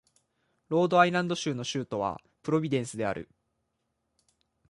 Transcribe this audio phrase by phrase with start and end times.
[0.69, 3.29] ロードアイランド州の州都はプロビデンスである